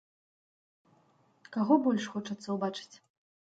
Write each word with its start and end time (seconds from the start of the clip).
Каго 1.59 1.73
больш 1.87 2.11
хочацца 2.17 2.47
ўбачыць? 2.59 2.93